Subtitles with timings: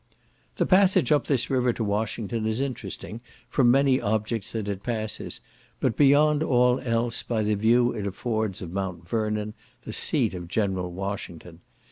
[0.55, 5.41] The passage up this river to Washington is interesting, from many objects that it passes,
[5.79, 9.53] but beyond all else, by the view it affords of Mount Vernon,
[9.83, 11.59] the seat of General Washington.